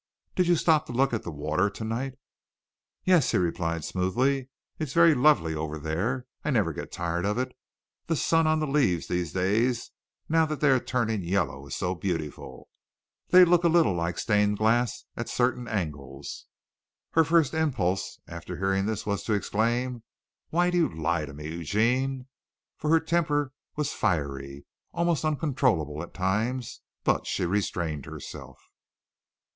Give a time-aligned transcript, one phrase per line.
[0.33, 2.15] Did you stop to look at the water tonight?"
[3.03, 4.49] "Yes," he replied smoothly.
[4.79, 6.25] "It's very lovely over there.
[6.43, 7.55] I never get tired of it.
[8.07, 9.91] The sun on the leaves these days
[10.27, 12.67] now that they are turning yellow is so beautiful.
[13.29, 16.47] They look a little like stained glass at certain angles."
[17.11, 20.01] Her first impulse after hearing this was to exclaim,
[20.49, 22.25] "Why do you lie to me, Eugene?"
[22.75, 24.65] for her temper was fiery,
[24.95, 28.57] almost uncontrollable at times; but she restrained herself.